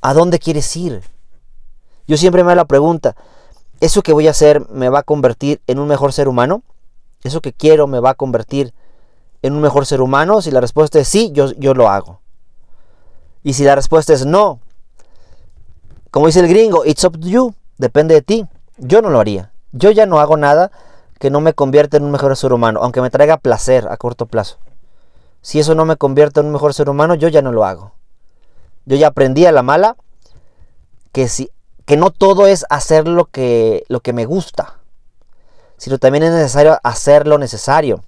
¿A 0.03 0.13
dónde 0.13 0.39
quieres 0.39 0.77
ir? 0.77 1.03
Yo 2.07 2.19
siempre 2.19 2.45
me 2.45 2.51
hago 2.51 2.57
la 2.57 2.67
pregunta, 2.67 3.17
¿eso 3.81 4.03
que 4.03 4.13
voy 4.13 4.29
a 4.29 4.33
hacer 4.33 4.69
me 4.69 4.91
va 4.91 4.99
a 4.99 5.03
convertir 5.03 5.63
en 5.67 5.79
un 5.79 5.89
mejor 5.89 6.13
ser 6.13 6.29
humano? 6.29 6.63
¿Eso 7.23 7.41
que 7.41 7.55
quiero 7.55 7.87
me 7.87 8.01
va 8.01 8.11
a 8.11 8.15
convertir 8.15 8.75
en 9.41 9.55
un 9.55 9.63
mejor 9.63 9.87
ser 9.87 10.03
humano? 10.03 10.43
Si 10.43 10.51
la 10.51 10.61
respuesta 10.61 10.99
es 10.99 11.09
sí, 11.09 11.31
yo, 11.33 11.53
yo 11.53 11.73
lo 11.73 11.89
hago. 11.89 12.21
Y 13.43 13.55
si 13.55 13.65
la 13.65 13.75
respuesta 13.75 14.13
es 14.13 14.27
no, 14.27 14.61
como 16.13 16.27
dice 16.27 16.41
el 16.41 16.49
gringo, 16.49 16.85
it's 16.85 17.05
up 17.05 17.19
to 17.19 17.27
you, 17.27 17.55
depende 17.79 18.15
de 18.15 18.21
ti. 18.21 18.47
Yo 18.77 19.01
no 19.01 19.09
lo 19.09 19.19
haría. 19.19 19.51
Yo 19.73 19.91
ya 19.91 20.05
no 20.05 20.21
hago 20.21 20.37
nada 20.37 20.71
que 21.19 21.31
no 21.31 21.41
me 21.41 21.55
convierta 21.55 21.97
en 21.97 22.05
un 22.05 22.11
mejor 22.11 22.37
ser 22.37 22.53
humano, 22.53 22.81
aunque 22.83 23.01
me 23.01 23.09
traiga 23.09 23.39
placer 23.39 23.89
a 23.89 23.97
corto 23.97 24.27
plazo. 24.27 24.59
Si 25.41 25.59
eso 25.59 25.75
no 25.75 25.87
me 25.87 25.97
convierte 25.97 26.41
en 26.41 26.47
un 26.47 26.53
mejor 26.53 26.75
ser 26.75 26.91
humano, 26.91 27.15
yo 27.15 27.29
ya 27.29 27.41
no 27.41 27.51
lo 27.51 27.65
hago. 27.65 27.93
Yo 28.85 28.97
ya 28.97 29.07
aprendí 29.07 29.47
a 29.47 29.53
la 29.53 29.63
mala 29.63 29.97
que, 31.13 31.29
si, 31.29 31.51
que 31.87 31.97
no 31.97 32.11
todo 32.11 32.47
es 32.47 32.67
hacer 32.69 33.09
lo 33.09 33.25
que, 33.25 33.85
lo 33.89 34.01
que 34.01 34.13
me 34.13 34.27
gusta, 34.27 34.81
sino 35.79 35.97
también 35.97 36.25
es 36.25 36.33
necesario 36.33 36.79
hacer 36.83 37.27
lo 37.27 37.39
necesario. 37.39 38.05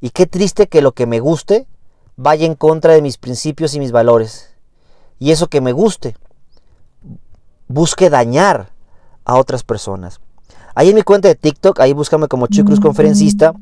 Y 0.00 0.10
qué 0.10 0.26
triste 0.26 0.66
que 0.66 0.82
lo 0.82 0.90
que 0.90 1.06
me 1.06 1.20
guste 1.20 1.68
vaya 2.16 2.46
en 2.46 2.56
contra 2.56 2.94
de 2.94 3.02
mis 3.02 3.16
principios 3.16 3.74
y 3.74 3.78
mis 3.78 3.92
valores. 3.92 4.56
Y 5.20 5.30
eso 5.30 5.46
que 5.46 5.60
me 5.60 5.70
guste 5.70 6.16
busque 7.72 8.10
dañar 8.10 8.70
a 9.24 9.36
otras 9.36 9.62
personas. 9.62 10.20
Ahí 10.74 10.90
en 10.90 10.94
mi 10.94 11.02
cuenta 11.02 11.28
de 11.28 11.34
TikTok, 11.34 11.80
ahí 11.80 11.92
búscame 11.92 12.28
como 12.28 12.46
Chucruz 12.46 12.80
Conferencista, 12.80 13.52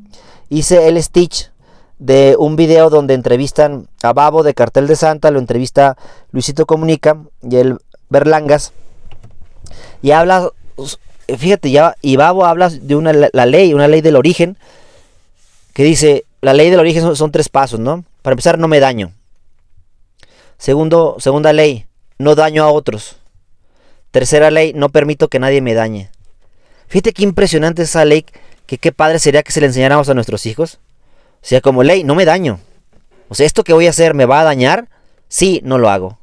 hice 0.49 0.87
el 0.87 1.01
stitch 1.01 1.51
de 1.99 2.35
un 2.39 2.55
video 2.55 2.89
donde 2.89 3.13
entrevistan 3.13 3.87
a 4.01 4.13
Babo 4.13 4.43
de 4.43 4.53
Cartel 4.53 4.87
de 4.87 4.95
Santa, 4.95 5.29
lo 5.29 5.39
entrevista 5.39 5.97
Luisito 6.31 6.65
Comunica 6.65 7.17
y 7.41 7.57
el 7.57 7.77
Berlangas. 8.09 8.71
Y 10.01 10.11
habla, 10.11 10.49
fíjate, 11.37 11.69
ya, 11.69 11.95
y 12.01 12.15
Babo 12.15 12.45
habla 12.45 12.69
de 12.69 12.95
una 12.95 13.13
la 13.13 13.45
ley, 13.45 13.73
una 13.73 13.87
ley 13.87 14.01
del 14.01 14.15
origen, 14.15 14.57
que 15.73 15.83
dice, 15.83 16.25
la 16.41 16.53
ley 16.53 16.69
del 16.69 16.79
origen 16.79 17.03
son, 17.03 17.15
son 17.15 17.31
tres 17.31 17.49
pasos, 17.49 17.79
¿no? 17.79 18.03
Para 18.21 18.33
empezar, 18.33 18.57
no 18.57 18.67
me 18.67 18.79
daño. 18.79 19.11
Segundo, 20.57 21.17
segunda 21.19 21.53
ley, 21.53 21.85
no 22.17 22.35
daño 22.35 22.63
a 22.63 22.71
otros. 22.71 23.20
Tercera 24.11 24.51
ley, 24.51 24.73
no 24.73 24.89
permito 24.89 25.29
que 25.29 25.39
nadie 25.39 25.61
me 25.61 25.73
dañe. 25.73 26.11
Fíjate 26.87 27.13
qué 27.13 27.23
impresionante 27.23 27.83
esa 27.83 28.03
ley, 28.03 28.25
que 28.65 28.77
qué 28.77 28.91
padre 28.91 29.19
sería 29.19 29.43
que 29.43 29.51
se 29.51 29.61
le 29.61 29.67
enseñáramos 29.67 30.09
a 30.09 30.13
nuestros 30.13 30.45
hijos. 30.45 30.79
O 31.41 31.45
sea, 31.45 31.61
como 31.61 31.83
ley, 31.83 32.03
no 32.03 32.15
me 32.15 32.25
daño. 32.25 32.59
O 33.29 33.35
sea, 33.35 33.45
esto 33.45 33.63
que 33.63 33.73
voy 33.73 33.87
a 33.87 33.91
hacer 33.91 34.13
me 34.13 34.25
va 34.25 34.41
a 34.41 34.43
dañar, 34.43 34.89
sí, 35.29 35.61
no 35.63 35.77
lo 35.77 35.89
hago. 35.89 36.19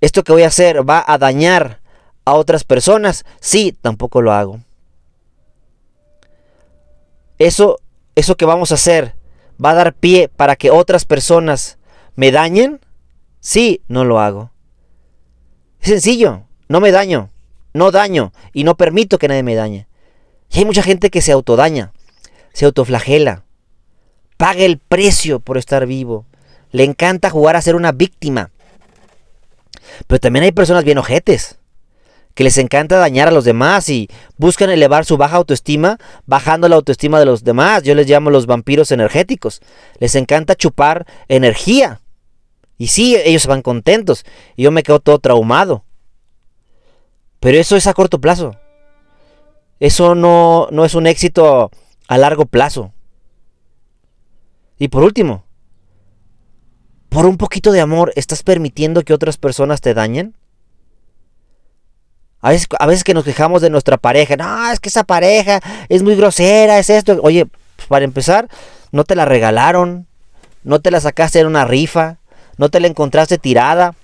Esto 0.00 0.24
que 0.24 0.32
voy 0.32 0.42
a 0.42 0.48
hacer 0.48 0.88
va 0.88 1.04
a 1.06 1.18
dañar 1.18 1.80
a 2.24 2.34
otras 2.34 2.64
personas, 2.64 3.24
sí, 3.40 3.76
tampoco 3.80 4.20
lo 4.20 4.32
hago. 4.32 4.60
Eso, 7.38 7.78
eso 8.16 8.36
que 8.36 8.44
vamos 8.44 8.72
a 8.72 8.74
hacer 8.74 9.14
va 9.64 9.70
a 9.70 9.74
dar 9.74 9.94
pie 9.94 10.28
para 10.28 10.56
que 10.56 10.70
otras 10.70 11.04
personas 11.04 11.78
me 12.16 12.32
dañen, 12.32 12.80
sí, 13.40 13.82
no 13.88 14.04
lo 14.04 14.20
hago. 14.20 14.50
Sencillo, 15.88 16.42
no 16.68 16.80
me 16.80 16.90
daño, 16.90 17.30
no 17.72 17.90
daño 17.90 18.34
y 18.52 18.64
no 18.64 18.76
permito 18.76 19.16
que 19.16 19.26
nadie 19.26 19.42
me 19.42 19.54
dañe. 19.54 19.86
Y 20.52 20.58
hay 20.58 20.66
mucha 20.66 20.82
gente 20.82 21.08
que 21.08 21.22
se 21.22 21.32
autodaña, 21.32 21.94
se 22.52 22.66
autoflagela, 22.66 23.44
paga 24.36 24.64
el 24.64 24.76
precio 24.76 25.40
por 25.40 25.56
estar 25.56 25.86
vivo, 25.86 26.26
le 26.72 26.84
encanta 26.84 27.30
jugar 27.30 27.56
a 27.56 27.62
ser 27.62 27.74
una 27.74 27.92
víctima. 27.92 28.50
Pero 30.06 30.20
también 30.20 30.42
hay 30.42 30.52
personas 30.52 30.84
bien 30.84 30.98
ojetes, 30.98 31.58
que 32.34 32.44
les 32.44 32.58
encanta 32.58 32.98
dañar 32.98 33.28
a 33.28 33.32
los 33.32 33.46
demás 33.46 33.88
y 33.88 34.10
buscan 34.36 34.68
elevar 34.68 35.06
su 35.06 35.16
baja 35.16 35.36
autoestima 35.36 35.96
bajando 36.26 36.68
la 36.68 36.76
autoestima 36.76 37.18
de 37.18 37.24
los 37.24 37.44
demás. 37.44 37.82
Yo 37.82 37.94
les 37.94 38.06
llamo 38.06 38.28
los 38.28 38.44
vampiros 38.44 38.92
energéticos. 38.92 39.62
Les 40.00 40.14
encanta 40.16 40.54
chupar 40.54 41.06
energía. 41.28 42.02
Y 42.78 42.86
sí, 42.86 43.16
ellos 43.16 43.46
van 43.46 43.60
contentos. 43.60 44.24
Y 44.56 44.62
yo 44.62 44.70
me 44.70 44.84
quedo 44.84 45.00
todo 45.00 45.18
traumado. 45.18 45.84
Pero 47.40 47.58
eso 47.58 47.76
es 47.76 47.86
a 47.86 47.94
corto 47.94 48.20
plazo. 48.20 48.56
Eso 49.80 50.14
no, 50.14 50.68
no 50.70 50.84
es 50.84 50.94
un 50.94 51.06
éxito 51.06 51.70
a 52.06 52.18
largo 52.18 52.46
plazo. 52.46 52.92
Y 54.78 54.88
por 54.88 55.02
último, 55.02 55.44
por 57.08 57.26
un 57.26 57.36
poquito 57.36 57.72
de 57.72 57.80
amor, 57.80 58.12
¿estás 58.16 58.42
permitiendo 58.42 59.02
que 59.02 59.12
otras 59.12 59.36
personas 59.36 59.80
te 59.80 59.94
dañen? 59.94 60.34
A 62.40 62.50
veces, 62.50 62.68
a 62.78 62.86
veces 62.86 63.02
que 63.02 63.14
nos 63.14 63.24
quejamos 63.24 63.62
de 63.62 63.70
nuestra 63.70 63.96
pareja, 63.96 64.36
no, 64.36 64.70
es 64.70 64.78
que 64.78 64.88
esa 64.88 65.02
pareja 65.02 65.60
es 65.88 66.04
muy 66.04 66.14
grosera, 66.14 66.78
es 66.78 66.90
esto. 66.90 67.18
Oye, 67.22 67.48
para 67.88 68.04
empezar, 68.04 68.48
no 68.92 69.02
te 69.02 69.16
la 69.16 69.24
regalaron, 69.24 70.06
no 70.62 70.80
te 70.80 70.92
la 70.92 71.00
sacaste 71.00 71.40
en 71.40 71.48
una 71.48 71.64
rifa, 71.64 72.18
no 72.58 72.68
te 72.68 72.80
la 72.80 72.88
encontraste 72.88 73.38
tirada, 73.38 73.94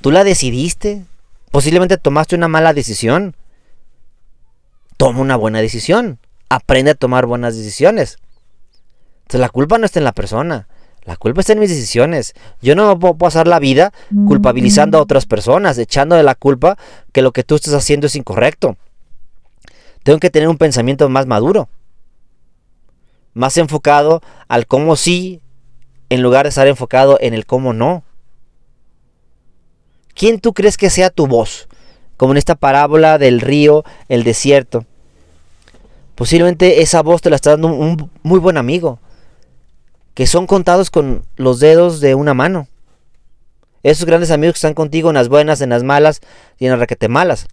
tú 0.00 0.10
la 0.10 0.24
decidiste, 0.24 1.04
posiblemente 1.50 1.96
tomaste 1.96 2.34
una 2.34 2.48
mala 2.48 2.74
decisión. 2.74 3.34
Toma 4.96 5.20
una 5.20 5.36
buena 5.36 5.60
decisión, 5.60 6.18
aprende 6.48 6.92
a 6.92 6.94
tomar 6.94 7.26
buenas 7.26 7.56
decisiones. 7.56 8.18
Entonces 9.22 9.40
la 9.40 9.48
culpa 9.48 9.78
no 9.78 9.86
está 9.86 9.98
en 9.98 10.04
la 10.04 10.12
persona. 10.12 10.68
La 11.04 11.16
culpa 11.16 11.40
está 11.40 11.52
en 11.52 11.58
mis 11.58 11.70
decisiones. 11.70 12.34
Yo 12.60 12.76
no 12.76 12.96
puedo 12.98 13.14
pasar 13.14 13.48
la 13.48 13.58
vida 13.58 13.92
culpabilizando 14.26 14.98
a 14.98 15.02
otras 15.02 15.26
personas, 15.26 15.76
echando 15.78 16.14
de 16.14 16.22
la 16.22 16.36
culpa 16.36 16.78
que 17.12 17.22
lo 17.22 17.32
que 17.32 17.42
tú 17.42 17.56
estás 17.56 17.74
haciendo 17.74 18.06
es 18.06 18.14
incorrecto. 18.14 18.76
Tengo 20.04 20.20
que 20.20 20.30
tener 20.30 20.48
un 20.48 20.58
pensamiento 20.58 21.08
más 21.08 21.26
maduro, 21.26 21.68
más 23.34 23.56
enfocado 23.56 24.22
al 24.46 24.66
cómo 24.66 24.94
sí, 24.94 25.41
en 26.12 26.20
lugar 26.20 26.44
de 26.44 26.50
estar 26.50 26.66
enfocado 26.66 27.16
en 27.22 27.32
el 27.32 27.46
cómo 27.46 27.72
no. 27.72 28.04
¿Quién 30.14 30.40
tú 30.40 30.52
crees 30.52 30.76
que 30.76 30.90
sea 30.90 31.08
tu 31.08 31.26
voz? 31.26 31.68
Como 32.18 32.32
en 32.32 32.36
esta 32.36 32.54
parábola 32.54 33.16
del 33.16 33.40
río, 33.40 33.82
el 34.10 34.22
desierto. 34.22 34.84
Posiblemente 36.14 36.82
esa 36.82 37.00
voz 37.00 37.22
te 37.22 37.30
la 37.30 37.36
está 37.36 37.52
dando 37.52 37.68
un 37.68 38.10
muy 38.22 38.38
buen 38.38 38.58
amigo, 38.58 38.98
que 40.12 40.26
son 40.26 40.46
contados 40.46 40.90
con 40.90 41.24
los 41.36 41.60
dedos 41.60 42.00
de 42.00 42.14
una 42.14 42.34
mano. 42.34 42.68
Esos 43.82 44.04
grandes 44.04 44.30
amigos 44.30 44.52
que 44.52 44.58
están 44.58 44.74
contigo 44.74 45.08
en 45.08 45.14
las 45.14 45.30
buenas, 45.30 45.62
en 45.62 45.70
las 45.70 45.82
malas 45.82 46.20
y 46.58 46.66
en 46.66 46.72
las 46.72 46.80
raquete 46.80 47.08
malas. 47.08 47.48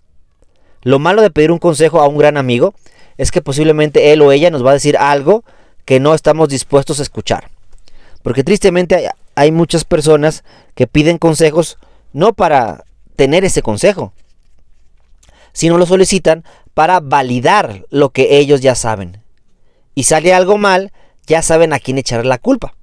Lo 0.81 0.99
malo 0.99 1.21
de 1.21 1.31
pedir 1.31 1.53
un 1.53 1.59
consejo 1.59 2.01
a 2.01 2.09
un 2.09 2.17
gran 2.17 2.35
amigo 2.35 2.73
es 3.17 3.31
que 3.31 3.41
posiblemente 3.41 4.11
él 4.11 4.21
o 4.21 4.33
ella 4.33 4.51
nos 4.51 4.65
va 4.65 4.71
a 4.71 4.73
decir 4.73 4.97
algo 4.97 5.45
que 5.85 6.01
no 6.01 6.13
estamos 6.13 6.49
dispuestos 6.49 6.99
a 6.99 7.03
escuchar. 7.03 7.49
Porque 8.21 8.43
tristemente 8.43 9.09
hay, 9.35 9.51
muchas 9.51 9.85
personas 9.85 10.43
que 10.75 10.88
piden 10.88 11.17
consejos 11.17 11.77
no 12.11 12.33
para 12.33 12.83
tener 13.15 13.45
ese 13.45 13.61
consejo, 13.61 14.13
sino 15.53 15.77
lo 15.77 15.85
solicitan 15.85 16.43
para 16.73 16.99
validar 16.99 17.85
lo 17.89 18.09
que 18.09 18.38
ellos 18.38 18.61
ya 18.61 18.75
saben. 18.75 19.21
Y 19.95 20.03
sale 20.03 20.33
algo 20.33 20.57
mal, 20.57 20.91
ya 21.27 21.41
saben 21.41 21.73
a 21.73 21.79
quién 21.79 21.97
echar 21.97 22.25
la 22.25 22.38
culpa. 22.38 22.73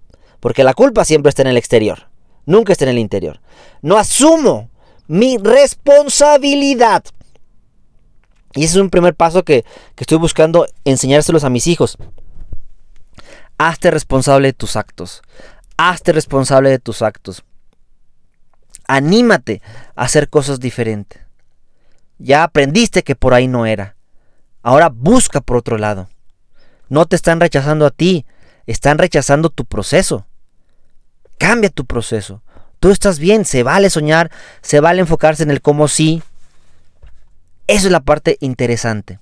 Porque 0.40 0.64
la 0.64 0.75
culpa 0.75 1.05
siempre 1.05 1.31
está 1.31 1.43
en 1.43 1.49
el 1.49 1.57
exterior, 1.57 2.09
nunca 2.45 2.73
está 2.73 2.85
en 2.85 2.90
el 2.90 2.99
interior. 2.99 3.40
No 3.83 3.97
asumo 3.97 4.71
mi 5.07 5.38
responsabilidad. 5.38 7.05
Y 8.55 8.64
ese 8.64 8.78
es 8.78 8.83
un 8.83 8.90
primer 8.90 9.14
paso 9.14 9.45
que, 9.45 9.62
que 9.95 10.05
estoy 10.05 10.19
buscando 10.19 10.66
enseñárselos 10.85 11.45
a 11.45 11.50
mis 11.50 11.66
hijos. 11.66 11.99
Hazte 13.59 13.91
responsable 13.91 14.49
de 14.49 14.53
tus 14.53 14.77
actos. 14.77 15.23
Hazte 15.77 16.13
responsable 16.13 16.71
de 16.71 16.79
tus 16.79 17.03
actos. 17.03 17.45
Anímate 18.87 19.63
a 19.95 20.05
hacer 20.05 20.29
cosas 20.29 20.61
diferentes. 20.61 21.23
Ya 22.19 22.45
aprendiste 22.45 23.03
que 23.03 23.17
por 23.17 23.35
ahí 23.35 23.49
no 23.49 23.67
era. 23.67 23.97
Ahora 24.63 24.89
busca 24.89 25.41
por 25.41 25.57
otro 25.57 25.79
lado. 25.79 26.09
No 26.89 27.07
te 27.07 27.17
están 27.17 27.41
rechazando 27.41 27.87
a 27.87 27.91
ti, 27.91 28.27
están 28.67 28.99
rechazando 28.99 29.51
tu 29.51 29.65
proceso. 29.65 30.27
Cambia 31.39 31.71
tu 31.71 31.85
proceso. 31.85 32.43
Tú 32.81 32.91
estás 32.91 33.19
bien, 33.19 33.45
se 33.45 33.63
vale 33.63 33.91
soñar, 33.91 34.31
se 34.61 34.81
vale 34.81 35.01
enfocarse 35.01 35.43
en 35.43 35.51
el 35.51 35.63
cómo 35.63 35.89
sí. 35.89 36.23
Eso 37.67 37.87
es 37.87 37.93
la 37.93 38.01
parte 38.01 38.37
interesante. 38.41 39.19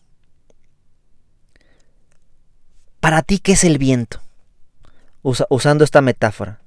Para 3.00 3.22
ti, 3.22 3.38
¿qué 3.38 3.52
es 3.52 3.64
el 3.64 3.78
viento? 3.78 4.23
Usando 5.24 5.84
esta 5.84 6.02
metáfora. 6.02 6.60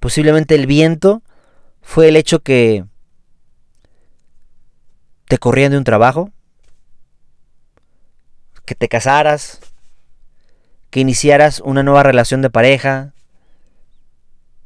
Posiblemente 0.00 0.56
el 0.56 0.66
viento 0.66 1.22
fue 1.82 2.08
el 2.08 2.16
hecho 2.16 2.40
que 2.40 2.84
te 5.28 5.38
corrían 5.38 5.70
de 5.70 5.78
un 5.78 5.84
trabajo, 5.84 6.30
que 8.64 8.74
te 8.74 8.88
casaras, 8.88 9.60
que 10.90 11.00
iniciaras 11.00 11.60
una 11.60 11.82
nueva 11.82 12.02
relación 12.02 12.42
de 12.42 12.50
pareja. 12.50 13.12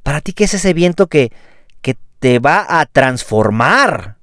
Para 0.02 0.21
ti, 0.21 0.33
¿qué 0.33 0.45
es 0.45 0.55
ese 0.55 0.73
viento 0.73 1.09
que, 1.09 1.33
que 1.82 1.97
te 2.19 2.39
va 2.39 2.80
a 2.80 2.87
transformar? 2.87 4.17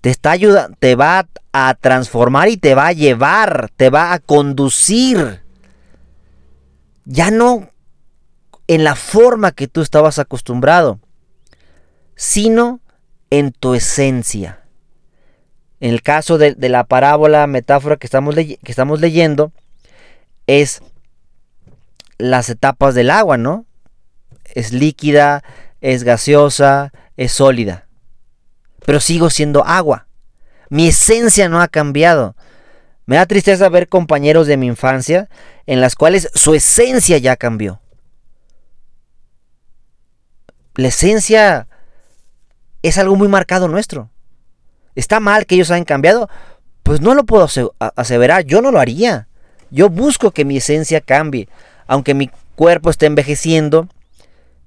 Te 0.00 0.10
está 0.10 0.30
ayudando, 0.30 0.76
te 0.78 0.94
va 0.94 1.28
a 1.52 1.74
transformar 1.74 2.48
y 2.48 2.56
te 2.56 2.74
va 2.74 2.88
a 2.88 2.92
llevar, 2.92 3.70
te 3.76 3.90
va 3.90 4.12
a 4.12 4.18
conducir. 4.18 5.42
Ya 7.04 7.30
no 7.30 7.71
en 8.68 8.84
la 8.84 8.94
forma 8.94 9.52
que 9.52 9.68
tú 9.68 9.80
estabas 9.80 10.18
acostumbrado, 10.18 11.00
sino 12.16 12.80
en 13.30 13.52
tu 13.52 13.74
esencia. 13.74 14.60
En 15.80 15.90
el 15.90 16.02
caso 16.02 16.38
de, 16.38 16.54
la 16.68 16.84
parábola, 16.84 17.46
metáfora 17.46 17.96
que 17.96 18.06
estamos, 18.06 18.34
que 18.34 18.58
estamos 18.62 19.00
leyendo, 19.00 19.52
es 20.46 20.80
las 22.18 22.50
etapas 22.50 22.94
del 22.94 23.10
agua, 23.10 23.36
¿no? 23.36 23.66
Es 24.44 24.72
líquida, 24.72 25.42
es 25.80 26.04
gaseosa, 26.04 26.92
es 27.16 27.32
sólida. 27.32 27.88
Pero 28.86 29.00
sigo 29.00 29.28
siendo 29.28 29.64
agua. 29.64 30.06
Mi 30.68 30.88
esencia 30.88 31.48
no 31.48 31.60
ha 31.60 31.68
cambiado. 31.68 32.36
Me 33.06 33.16
da 33.16 33.26
tristeza 33.26 33.68
ver 33.68 33.88
compañeros 33.88 34.46
de 34.46 34.56
mi 34.56 34.66
infancia 34.66 35.28
en 35.66 35.80
las 35.80 35.96
cuales 35.96 36.30
su 36.34 36.54
esencia 36.54 37.18
ya 37.18 37.36
cambió 37.36 37.82
la 40.74 40.88
esencia 40.88 41.68
es 42.82 42.98
algo 42.98 43.16
muy 43.16 43.28
marcado 43.28 43.68
nuestro. 43.68 44.10
¿Está 44.94 45.20
mal 45.20 45.46
que 45.46 45.54
ellos 45.54 45.70
hayan 45.70 45.84
cambiado? 45.84 46.28
Pues 46.82 47.00
no 47.00 47.14
lo 47.14 47.24
puedo 47.24 47.48
aseverar, 47.96 48.44
yo 48.44 48.60
no 48.60 48.72
lo 48.72 48.80
haría. 48.80 49.28
Yo 49.70 49.88
busco 49.88 50.32
que 50.32 50.44
mi 50.44 50.56
esencia 50.58 51.00
cambie. 51.00 51.48
Aunque 51.86 52.14
mi 52.14 52.30
cuerpo 52.56 52.90
esté 52.90 53.06
envejeciendo, 53.06 53.88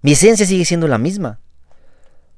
mi 0.02 0.14
esencia 0.14 0.46
sigue 0.46 0.66
siendo 0.66 0.88
la 0.88 0.98
misma. 0.98 1.40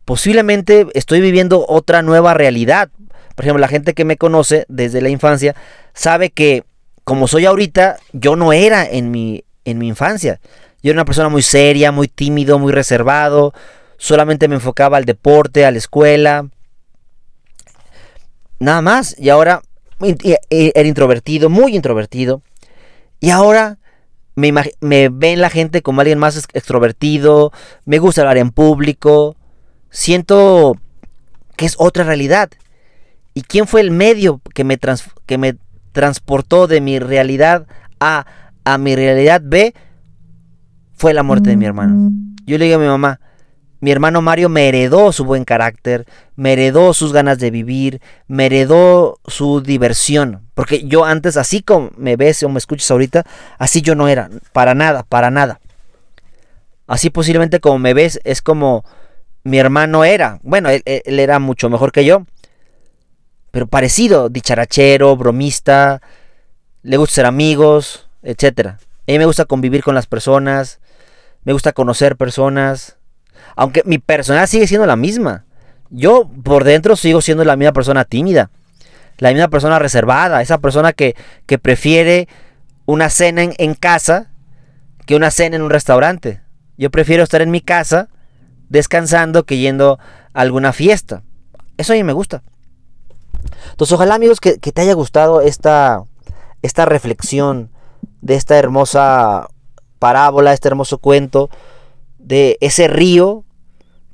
Posiblemente 0.05 0.87
estoy 0.93 1.21
viviendo 1.21 1.65
otra 1.67 2.01
nueva 2.01 2.33
realidad. 2.33 2.89
Por 3.35 3.45
ejemplo, 3.45 3.61
la 3.61 3.67
gente 3.67 3.93
que 3.93 4.05
me 4.05 4.17
conoce 4.17 4.65
desde 4.67 5.01
la 5.01 5.09
infancia 5.09 5.55
sabe 5.93 6.31
que 6.31 6.63
como 7.03 7.29
soy 7.29 7.45
ahorita, 7.45 7.99
yo 8.11 8.35
no 8.35 8.51
era 8.51 8.85
en 8.85 9.11
mi, 9.11 9.45
en 9.63 9.77
mi 9.77 9.87
infancia. 9.87 10.41
Yo 10.83 10.91
era 10.91 10.97
una 10.97 11.05
persona 11.05 11.29
muy 11.29 11.41
seria, 11.41 11.91
muy 11.91 12.07
tímido, 12.07 12.59
muy 12.59 12.71
reservado. 12.71 13.53
Solamente 13.97 14.47
me 14.47 14.55
enfocaba 14.55 14.97
al 14.97 15.05
deporte, 15.05 15.65
a 15.65 15.71
la 15.71 15.77
escuela. 15.77 16.47
Nada 18.59 18.81
más. 18.81 19.15
Y 19.17 19.29
ahora 19.29 19.61
era 20.49 20.87
introvertido, 20.87 21.49
muy 21.49 21.75
introvertido. 21.75 22.41
Y 23.19 23.31
ahora 23.31 23.79
me, 24.35 24.53
me 24.81 25.09
ven 25.09 25.41
la 25.41 25.49
gente 25.49 25.81
como 25.81 26.01
alguien 26.01 26.19
más 26.19 26.37
extrovertido. 26.53 27.51
Me 27.85 27.97
gusta 27.97 28.21
hablar 28.21 28.37
en 28.37 28.51
público. 28.51 29.35
Siento 29.89 30.75
que 31.55 31.65
es 31.65 31.75
otra 31.79 32.03
realidad. 32.03 32.51
¿Y 33.33 33.41
quién 33.41 33.67
fue 33.67 33.81
el 33.81 33.91
medio 33.91 34.41
que 34.53 34.63
me, 34.63 34.79
que 35.25 35.37
me 35.37 35.57
transportó 35.91 36.67
de 36.67 36.81
mi 36.81 36.99
realidad 36.99 37.67
A 37.99 38.25
a 38.63 38.77
mi 38.77 38.95
realidad 38.95 39.41
B? 39.43 39.73
Fue 40.97 41.13
la 41.13 41.23
muerte 41.23 41.51
de 41.51 41.57
mi 41.57 41.65
hermano. 41.65 42.11
Yo 42.45 42.57
le 42.57 42.65
digo 42.65 42.77
a 42.77 42.81
mi 42.81 42.87
mamá, 42.87 43.19
mi 43.79 43.91
hermano 43.91 44.21
Mario 44.23 44.49
me 44.49 44.67
heredó 44.67 45.11
su 45.11 45.23
buen 45.23 45.45
carácter, 45.45 46.07
me 46.35 46.53
heredó 46.53 46.93
sus 46.93 47.13
ganas 47.13 47.37
de 47.37 47.51
vivir, 47.51 48.01
me 48.27 48.47
heredó 48.47 49.19
su 49.27 49.61
diversión. 49.61 50.41
Porque 50.55 50.87
yo 50.87 51.05
antes, 51.05 51.37
así 51.37 51.61
como 51.61 51.91
me 51.95 52.15
ves 52.15 52.41
o 52.41 52.49
me 52.49 52.57
escuchas 52.57 52.89
ahorita, 52.89 53.25
así 53.59 53.81
yo 53.81 53.93
no 53.93 54.07
era, 54.07 54.29
para 54.51 54.73
nada, 54.73 55.03
para 55.03 55.29
nada. 55.29 55.59
Así 56.87 57.11
posiblemente 57.11 57.59
como 57.59 57.77
me 57.77 57.93
ves, 57.93 58.19
es 58.23 58.41
como 58.41 58.83
mi 59.43 59.59
hermano 59.59 60.03
era. 60.03 60.39
Bueno, 60.41 60.69
él, 60.69 60.81
él 60.85 61.19
era 61.19 61.37
mucho 61.37 61.69
mejor 61.69 61.91
que 61.91 62.05
yo. 62.05 62.25
Pero 63.51 63.67
parecido, 63.67 64.29
dicharachero, 64.29 65.15
bromista, 65.15 66.01
le 66.81 66.97
gusta 66.97 67.15
ser 67.15 67.25
amigos, 67.27 68.09
etc. 68.23 68.67
A 68.69 68.77
mí 69.07 69.19
me 69.19 69.25
gusta 69.25 69.45
convivir 69.45 69.83
con 69.83 69.93
las 69.93 70.07
personas, 70.07 70.79
me 71.47 71.53
gusta 71.53 71.71
conocer 71.71 72.17
personas. 72.17 72.97
Aunque 73.55 73.81
mi 73.85 73.99
personalidad 73.99 74.49
sigue 74.49 74.67
siendo 74.67 74.85
la 74.85 74.97
misma. 74.97 75.45
Yo 75.89 76.29
por 76.43 76.65
dentro 76.65 76.97
sigo 76.97 77.21
siendo 77.21 77.45
la 77.45 77.55
misma 77.55 77.71
persona 77.71 78.03
tímida. 78.03 78.51
La 79.17 79.29
misma 79.29 79.47
persona 79.47 79.79
reservada. 79.79 80.41
Esa 80.41 80.57
persona 80.57 80.91
que, 80.91 81.15
que 81.45 81.57
prefiere 81.57 82.27
una 82.85 83.09
cena 83.09 83.43
en, 83.43 83.73
casa 83.75 84.29
que 85.05 85.15
una 85.15 85.31
cena 85.31 85.55
en 85.55 85.61
un 85.61 85.69
restaurante. 85.69 86.41
Yo 86.77 86.91
prefiero 86.91 87.23
estar 87.23 87.41
en 87.41 87.49
mi 87.49 87.61
casa 87.61 88.09
descansando 88.67 89.45
que 89.45 89.57
yendo 89.57 89.99
a 90.33 90.41
alguna 90.41 90.73
fiesta. 90.73 91.23
Eso 91.77 91.93
a 91.93 91.95
mí 91.95 92.03
me 92.03 92.11
gusta. 92.11 92.43
Entonces 93.71 93.93
ojalá 93.93 94.15
amigos 94.15 94.41
que, 94.41 94.59
que 94.59 94.73
te 94.73 94.81
haya 94.81 94.95
gustado 94.95 95.39
esta, 95.39 96.03
esta 96.61 96.83
reflexión 96.83 97.71
de 98.19 98.35
esta 98.35 98.57
hermosa 98.57 99.47
parábola, 99.97 100.53
este 100.53 100.67
hermoso 100.67 100.97
cuento 100.97 101.49
de 102.17 102.57
ese 102.61 102.87
río 102.87 103.43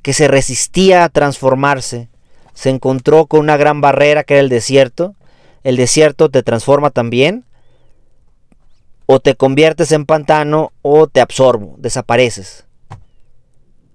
que 0.02 0.12
se 0.12 0.28
resistía 0.28 1.04
a 1.04 1.08
transformarse. 1.08 2.08
Se 2.52 2.70
encontró 2.70 3.26
con 3.26 3.40
una 3.40 3.56
gran 3.56 3.80
barrera 3.80 4.22
que 4.24 4.34
era 4.34 4.42
el 4.42 4.48
desierto. 4.48 5.14
El 5.62 5.76
desierto 5.76 6.30
te 6.30 6.42
transforma 6.42 6.90
también. 6.90 7.44
o 9.06 9.20
te 9.20 9.34
conviertes 9.34 9.92
en 9.92 10.06
pantano 10.06 10.72
o 10.80 11.06
te 11.06 11.20
absorbo, 11.20 11.74
desapareces. 11.76 12.64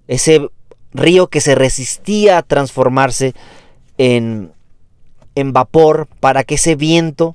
Ese 0.06 0.48
río 0.92 1.26
que 1.26 1.40
se 1.40 1.56
resistía 1.56 2.38
a 2.38 2.42
transformarse 2.42 3.34
en, 3.98 4.52
en 5.34 5.52
vapor 5.52 6.06
para 6.20 6.44
que 6.44 6.54
ese 6.54 6.76
viento 6.76 7.34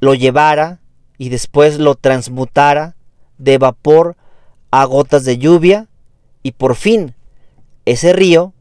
lo 0.00 0.14
llevara 0.14 0.80
y 1.18 1.28
después 1.28 1.78
lo 1.78 1.94
transmutara 1.94 2.96
de 3.38 3.58
vapor 3.58 4.16
a 4.70 4.84
gotas 4.84 5.24
de 5.24 5.38
lluvia 5.38 5.88
y 6.42 6.52
por 6.52 6.76
fin 6.76 7.14
ese 7.84 8.12
río 8.12 8.52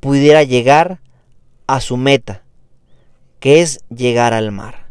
pudiera 0.00 0.42
llegar 0.42 1.00
a 1.66 1.80
su 1.80 1.96
meta, 1.96 2.42
que 3.40 3.62
es 3.62 3.80
llegar 3.88 4.34
al 4.34 4.52
mar. 4.52 4.84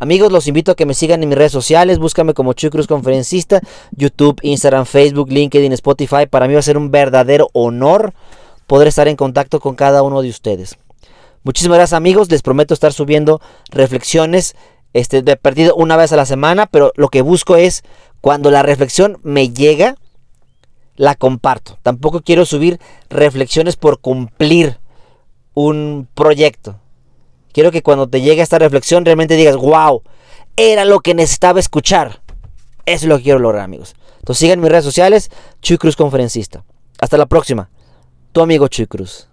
Amigos, 0.00 0.30
los 0.30 0.46
invito 0.46 0.70
a 0.70 0.76
que 0.76 0.86
me 0.86 0.94
sigan 0.94 1.22
en 1.22 1.28
mis 1.28 1.38
redes 1.38 1.50
sociales. 1.50 1.98
Búscame 1.98 2.32
como 2.32 2.52
Chuy 2.52 2.70
Cruz 2.70 2.86
Conferencista. 2.86 3.60
YouTube, 3.90 4.38
Instagram, 4.42 4.86
Facebook, 4.86 5.28
LinkedIn, 5.28 5.72
Spotify. 5.72 6.26
Para 6.30 6.46
mí 6.46 6.54
va 6.54 6.60
a 6.60 6.62
ser 6.62 6.76
un 6.76 6.92
verdadero 6.92 7.48
honor 7.52 8.14
poder 8.68 8.86
estar 8.86 9.08
en 9.08 9.16
contacto 9.16 9.58
con 9.58 9.74
cada 9.74 10.04
uno 10.04 10.22
de 10.22 10.28
ustedes. 10.28 10.76
Muchísimas 11.42 11.78
gracias 11.78 11.96
amigos. 11.96 12.30
Les 12.30 12.42
prometo 12.42 12.74
estar 12.74 12.92
subiendo 12.92 13.40
reflexiones 13.70 14.54
este, 14.92 15.22
de 15.22 15.36
perdido 15.36 15.74
una 15.74 15.96
vez 15.96 16.12
a 16.12 16.16
la 16.16 16.26
semana. 16.26 16.66
Pero 16.66 16.92
lo 16.94 17.08
que 17.08 17.22
busco 17.22 17.56
es 17.56 17.82
cuando 18.20 18.50
la 18.50 18.62
reflexión 18.62 19.18
me 19.22 19.50
llega, 19.50 19.96
la 20.96 21.14
comparto. 21.14 21.78
Tampoco 21.82 22.22
quiero 22.22 22.44
subir 22.44 22.80
reflexiones 23.08 23.76
por 23.76 24.00
cumplir 24.00 24.78
un 25.54 26.08
proyecto. 26.14 26.80
Quiero 27.52 27.70
que 27.70 27.82
cuando 27.82 28.08
te 28.08 28.20
llegue 28.20 28.42
esta 28.42 28.58
reflexión 28.58 29.04
realmente 29.04 29.36
digas, 29.36 29.56
wow, 29.56 30.02
era 30.56 30.84
lo 30.84 31.00
que 31.00 31.14
necesitaba 31.14 31.60
escuchar. 31.60 32.20
Eso 32.84 33.04
es 33.04 33.08
lo 33.08 33.18
que 33.18 33.24
quiero 33.24 33.38
lograr, 33.38 33.62
amigos. 33.62 33.94
Entonces 34.18 34.40
sigan 34.40 34.60
mis 34.60 34.70
redes 34.70 34.84
sociales, 34.84 35.30
Chuy 35.62 35.78
Cruz 35.78 35.96
Conferencista. 35.96 36.64
Hasta 37.00 37.16
la 37.16 37.26
próxima. 37.26 37.70
Tu 38.32 38.40
amigo 38.40 38.68
Chuy 38.68 38.86
Cruz. 38.86 39.27